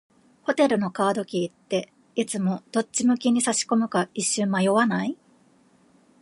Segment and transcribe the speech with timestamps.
[0.41, 5.15] ホテルのカードキーって、いつもどっち向きに差し込むか一瞬迷わない？